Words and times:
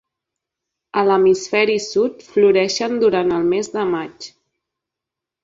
A 1.01 1.03
l'hemisferi 1.09 1.75
sud 1.87 2.25
floreixen 2.31 2.97
durant 3.05 3.37
el 3.37 3.45
mes 3.53 3.71
de 3.77 3.87
maig. 3.93 4.29